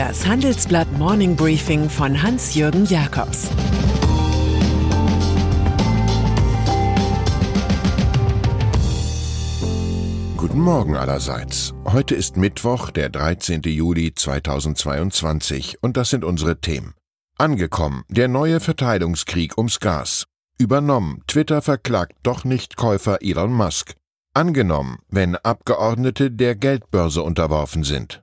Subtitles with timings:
[0.00, 3.50] Das Handelsblatt Morning Briefing von Hans-Jürgen Jakobs
[10.38, 11.74] Guten Morgen allerseits.
[11.84, 13.60] Heute ist Mittwoch, der 13.
[13.66, 16.94] Juli 2022 und das sind unsere Themen.
[17.36, 20.24] Angekommen, der neue Verteilungskrieg ums Gas.
[20.56, 23.96] Übernommen, Twitter verklagt doch nicht Käufer Elon Musk.
[24.32, 28.22] Angenommen, wenn Abgeordnete der Geldbörse unterworfen sind.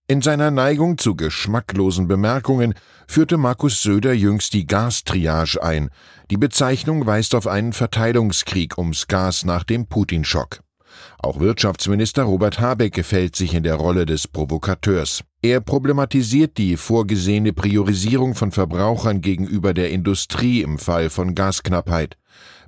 [0.11, 2.73] In seiner Neigung zu geschmacklosen Bemerkungen
[3.07, 5.89] führte Markus Söder jüngst die Gastriage ein.
[6.29, 10.59] Die Bezeichnung weist auf einen Verteilungskrieg ums Gas nach dem Putin-Schock.
[11.17, 15.23] Auch Wirtschaftsminister Robert Habeck gefällt sich in der Rolle des Provokateurs.
[15.41, 22.17] Er problematisiert die vorgesehene Priorisierung von Verbrauchern gegenüber der Industrie im Fall von Gasknappheit.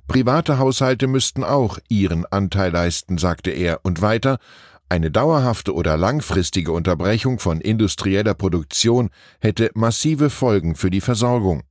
[0.08, 4.38] Private Haushalte müssten auch ihren Anteil leisten, sagte er, und weiter
[4.88, 9.10] eine dauerhafte oder langfristige Unterbrechung von industrieller Produktion
[9.40, 11.62] hätte massive Folgen für die Versorgung.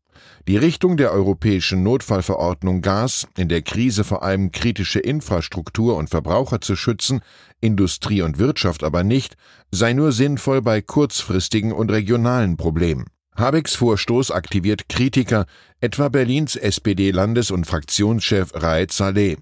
[0.48, 6.60] Die Richtung der europäischen Notfallverordnung Gas, in der Krise vor allem kritische Infrastruktur und Verbraucher
[6.60, 7.22] zu schützen,
[7.62, 9.38] Industrie und Wirtschaft aber nicht,
[9.72, 13.06] sei nur sinnvoll bei kurzfristigen und regionalen Problemen.
[13.36, 15.46] Habecks Vorstoß aktiviert Kritiker,
[15.80, 19.38] etwa Berlins SPD-Landes- und Fraktionschef Raed Saleh.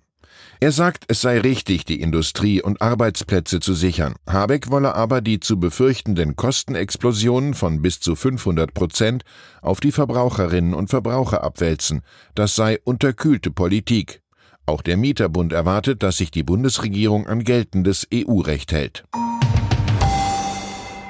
[0.63, 4.13] Er sagt, es sei richtig, die Industrie und Arbeitsplätze zu sichern.
[4.27, 9.23] Habeck wolle aber die zu befürchtenden Kostenexplosionen von bis zu 500 Prozent
[9.63, 12.03] auf die Verbraucherinnen und Verbraucher abwälzen.
[12.35, 14.21] Das sei unterkühlte Politik.
[14.67, 19.03] Auch der Mieterbund erwartet, dass sich die Bundesregierung an geltendes EU-Recht hält.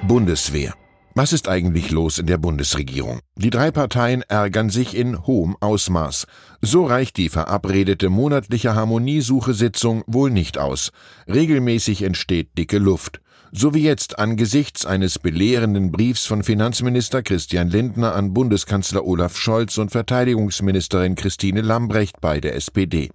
[0.08, 0.76] Bundeswehr
[1.14, 3.20] was ist eigentlich los in der Bundesregierung?
[3.36, 6.26] Die drei Parteien ärgern sich in hohem Ausmaß.
[6.62, 10.92] So reicht die verabredete monatliche Harmoniesuche-Sitzung wohl nicht aus.
[11.28, 13.20] Regelmäßig entsteht dicke Luft.
[13.52, 19.78] So wie jetzt angesichts eines belehrenden Briefs von Finanzminister Christian Lindner an Bundeskanzler Olaf Scholz
[19.78, 23.12] und Verteidigungsministerin Christine Lambrecht bei der SPD.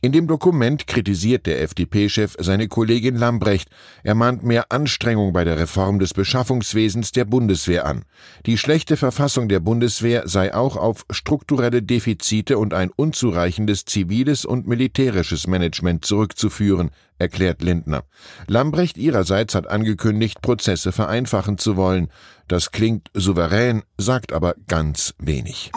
[0.00, 3.68] In dem Dokument kritisiert der FDP-Chef seine Kollegin Lambrecht.
[4.04, 8.04] Er mahnt mehr Anstrengung bei der Reform des Beschaffungswesens der Bundeswehr an.
[8.46, 14.68] Die schlechte Verfassung der Bundeswehr sei auch auf strukturelle Defizite und ein unzureichendes ziviles und
[14.68, 18.04] militärisches Management zurückzuführen, erklärt Lindner.
[18.46, 22.08] Lambrecht ihrerseits hat angekündigt, Prozesse vereinfachen zu wollen.
[22.46, 25.72] Das klingt souverän, sagt aber ganz wenig.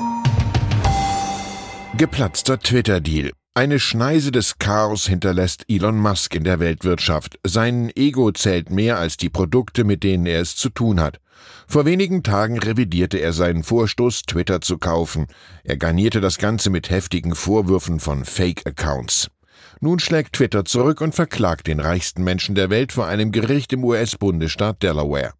[1.97, 3.31] Geplatzter Twitter-Deal.
[3.53, 7.37] Eine Schneise des Chaos hinterlässt Elon Musk in der Weltwirtschaft.
[7.45, 11.19] Sein Ego zählt mehr als die Produkte, mit denen er es zu tun hat.
[11.67, 15.27] Vor wenigen Tagen revidierte er seinen Vorstoß, Twitter zu kaufen.
[15.65, 19.27] Er garnierte das Ganze mit heftigen Vorwürfen von Fake-Accounts.
[19.81, 23.83] Nun schlägt Twitter zurück und verklagt den reichsten Menschen der Welt vor einem Gericht im
[23.83, 25.33] US-Bundesstaat Delaware.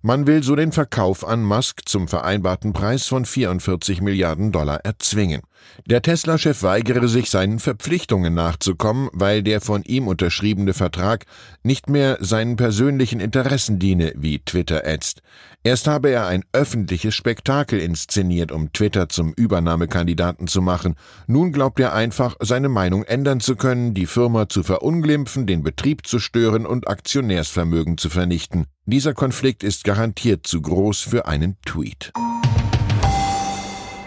[0.00, 5.42] Man will so den Verkauf an Musk zum vereinbarten Preis von 44 Milliarden Dollar erzwingen.
[5.86, 11.24] Der Tesla-Chef weigere sich, seinen Verpflichtungen nachzukommen, weil der von ihm unterschriebene Vertrag
[11.62, 15.22] nicht mehr seinen persönlichen Interessen diene, wie Twitter ätzt.
[15.62, 20.94] Erst habe er ein öffentliches Spektakel inszeniert, um Twitter zum Übernahmekandidaten zu machen.
[21.26, 26.06] Nun glaubt er einfach, seine Meinung ändern zu können, die Firma zu verunglimpfen, den Betrieb
[26.06, 28.66] zu stören und Aktionärsvermögen zu vernichten.
[28.86, 32.12] Dieser Konflikt ist garantiert zu groß für einen Tweet.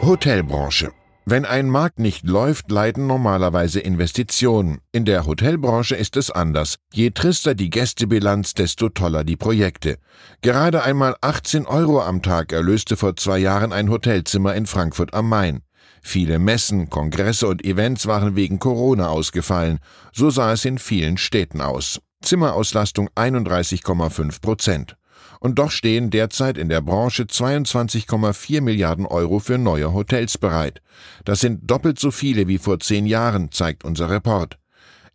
[0.01, 0.91] Hotelbranche
[1.25, 4.79] wenn ein Markt nicht läuft, leiden normalerweise Investitionen.
[4.91, 6.75] In der Hotelbranche ist es anders.
[6.91, 9.97] Je trister die Gästebilanz, desto toller die Projekte.
[10.41, 15.29] Gerade einmal 18 Euro am Tag erlöste vor zwei Jahren ein Hotelzimmer in Frankfurt am
[15.29, 15.61] Main.
[16.01, 19.79] Viele Messen, Kongresse und Events waren wegen Corona ausgefallen.
[20.11, 22.01] So sah es in vielen Städten aus.
[22.21, 24.97] Zimmerauslastung 31,5 Prozent.
[25.39, 30.81] Und doch stehen derzeit in der Branche 22,4 Milliarden Euro für neue Hotels bereit.
[31.25, 34.57] Das sind doppelt so viele wie vor zehn Jahren, zeigt unser Report.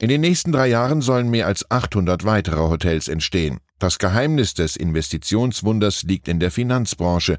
[0.01, 3.59] In den nächsten drei Jahren sollen mehr als 800 weitere Hotels entstehen.
[3.81, 7.39] Das Geheimnis des Investitionswunders liegt in der Finanzbranche.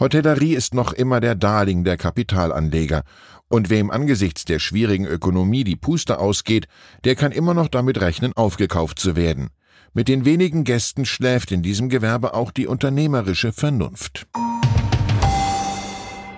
[0.00, 3.02] Hotellerie ist noch immer der Darling der Kapitalanleger.
[3.48, 6.66] Und wem angesichts der schwierigen Ökonomie die Puste ausgeht,
[7.04, 9.50] der kann immer noch damit rechnen, aufgekauft zu werden.
[9.94, 14.26] Mit den wenigen Gästen schläft in diesem Gewerbe auch die unternehmerische Vernunft.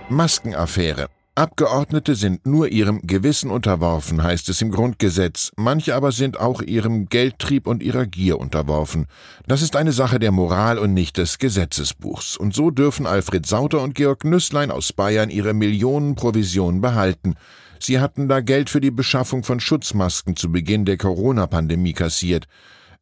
[0.08, 1.06] Maskenaffäre.
[1.36, 5.52] Abgeordnete sind nur ihrem Gewissen unterworfen, heißt es im Grundgesetz.
[5.56, 9.06] Manche aber sind auch ihrem Geldtrieb und ihrer Gier unterworfen.
[9.46, 12.36] Das ist eine Sache der Moral und nicht des Gesetzesbuchs.
[12.36, 17.36] Und so dürfen Alfred Sauter und Georg Nüßlein aus Bayern ihre Millionenprovision behalten.
[17.78, 22.48] Sie hatten da Geld für die Beschaffung von Schutzmasken zu Beginn der Corona-Pandemie kassiert.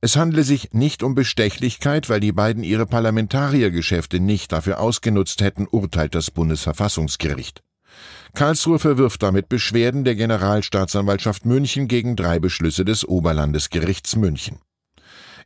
[0.05, 5.69] Es handle sich nicht um Bestechlichkeit, weil die beiden ihre Parlamentariergeschäfte nicht dafür ausgenutzt hätten,
[5.71, 7.63] urteilt das Bundesverfassungsgericht.
[8.35, 14.59] Karlsruhe verwirft damit Beschwerden der Generalstaatsanwaltschaft München gegen drei Beschlüsse des Oberlandesgerichts München.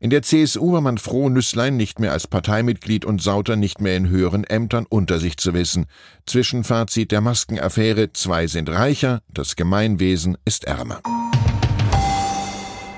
[0.01, 3.97] In der CSU war man froh, Nüßlein nicht mehr als Parteimitglied und Sauter nicht mehr
[3.99, 5.85] in höheren Ämtern unter sich zu wissen.
[6.25, 11.03] Zwischenfazit der Maskenaffäre: Zwei sind reicher, das Gemeinwesen ist ärmer.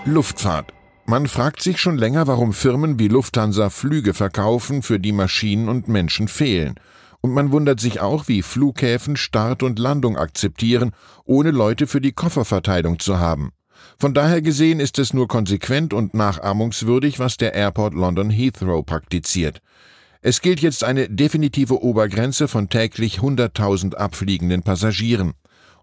[0.05, 0.78] Luftfahrt.
[1.11, 5.89] Man fragt sich schon länger, warum Firmen wie Lufthansa Flüge verkaufen, für die Maschinen und
[5.89, 6.75] Menschen fehlen.
[7.23, 10.91] Und man wundert sich auch, wie Flughäfen Start und Landung akzeptieren,
[11.25, 13.53] ohne Leute für die Kofferverteilung zu haben.
[13.99, 19.63] Von daher gesehen ist es nur konsequent und nachahmungswürdig, was der Airport London Heathrow praktiziert.
[20.21, 25.33] Es gilt jetzt eine definitive Obergrenze von täglich 100.000 abfliegenden Passagieren.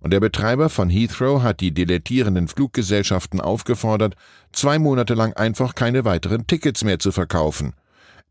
[0.05, 4.13] Und der Betreiber von Heathrow hat die dilettierenden Fluggesellschaften aufgefordert,
[4.51, 7.73] zwei Monate lang einfach keine weiteren Tickets mehr zu verkaufen.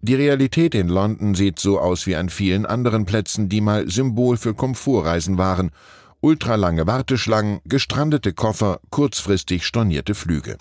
[0.01, 4.37] Die Realität in London sieht so aus wie an vielen anderen Plätzen, die mal Symbol
[4.37, 5.73] für Komfortreisen waren.
[6.21, 10.57] Ultralange Warteschlangen, gestrandete Koffer, kurzfristig stornierte Flüge.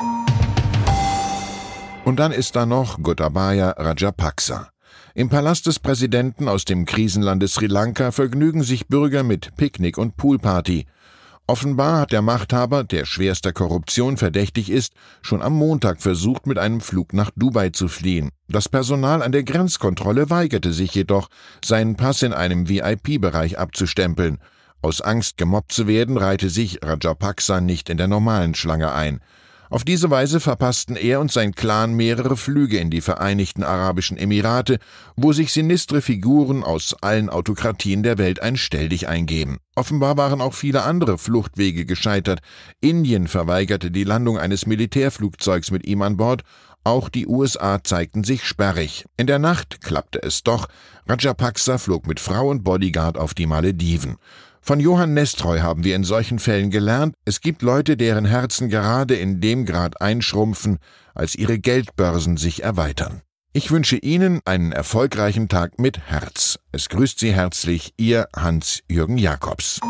[2.06, 4.72] Und dann ist da noch Gotabaya Rajapaksa.
[5.15, 10.17] Im Palast des Präsidenten aus dem Krisenlande Sri Lanka vergnügen sich Bürger mit Picknick und
[10.17, 10.85] Poolparty.
[11.45, 16.79] Offenbar hat der Machthaber, der schwerster Korruption verdächtig ist, schon am Montag versucht, mit einem
[16.79, 18.29] Flug nach Dubai zu fliehen.
[18.47, 21.27] Das Personal an der Grenzkontrolle weigerte sich jedoch,
[21.63, 24.37] seinen Pass in einem VIP-Bereich abzustempeln.
[24.81, 29.19] Aus Angst, gemobbt zu werden, reihte sich Rajapaksa nicht in der normalen Schlange ein.
[29.69, 34.80] Auf diese Weise verpassten er und sein Clan mehrere Flüge in die Vereinigten Arabischen Emirate,
[35.15, 39.57] wo sich sinistre Figuren aus allen Autokratien der Welt ein Stelldich eingeben.
[39.75, 42.42] Offenbar waren auch viele andere Fluchtwege gescheitert.
[42.81, 46.44] Indien verweigerte die Landung eines Militärflugzeugs mit ihm an Bord,
[46.86, 49.06] auch die USA zeigten sich sperrig.
[49.15, 50.68] In der Nacht klappte es doch.
[51.07, 54.18] Rajapaksa flog mit Frau und Bodyguard auf die Malediven.
[54.65, 59.13] Von Johann Nestreu haben wir in solchen Fällen gelernt, es gibt Leute, deren Herzen gerade
[59.13, 60.77] in dem Grad einschrumpfen,
[61.13, 63.24] als ihre Geldbörsen sich erweitern.
[63.51, 66.60] Ich wünsche Ihnen einen erfolgreichen Tag mit Herz.
[66.71, 69.81] Es grüßt Sie herzlich Ihr Hans-Jürgen Jakobs.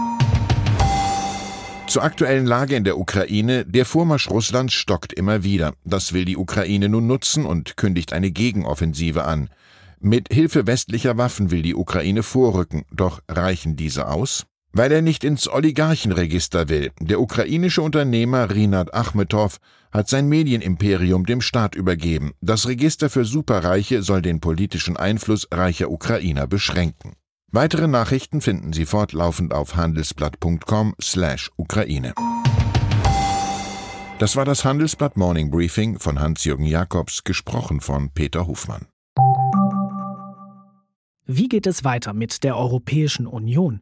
[1.86, 3.66] Zur aktuellen Lage in der Ukraine.
[3.66, 5.76] Der Vormarsch Russlands stockt immer wieder.
[5.86, 9.52] Das will die Ukraine nun nutzen und kündigt eine Gegenoffensive an.
[10.00, 12.86] Mit Hilfe westlicher Waffen will die Ukraine vorrücken.
[12.92, 14.48] Doch reichen diese aus?
[14.74, 16.92] Weil er nicht ins Oligarchenregister will.
[17.00, 19.58] Der ukrainische Unternehmer Rinat Achmetow
[19.92, 22.34] hat sein Medienimperium dem Staat übergeben.
[22.42, 27.14] Das Register für Superreiche soll den politischen Einfluss reicher Ukrainer beschränken.
[27.52, 32.16] Weitere Nachrichten finden Sie fortlaufend auf handelsblatt.com/Ukraine.
[34.18, 38.88] Das war das Handelsblatt Morning Briefing von Hans-Jürgen Jakobs, gesprochen von Peter Hofmann.
[41.26, 43.82] Wie geht es weiter mit der Europäischen Union?